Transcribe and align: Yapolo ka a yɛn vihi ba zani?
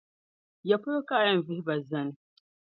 Yapolo 0.69 0.99
ka 1.07 1.15
a 1.19 1.23
yɛn 1.27 1.43
vihi 1.45 1.61
ba 1.65 1.75
zani? 1.89 2.13